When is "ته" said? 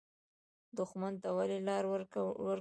1.21-1.29